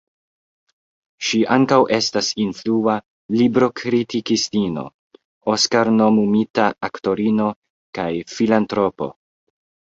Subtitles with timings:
[1.25, 2.95] Ŝi ankaŭ estas influa
[3.41, 4.85] libro-kritikistino,
[5.57, 7.51] Oskar-nomumita aktorino,
[8.01, 9.13] kaj filantropo.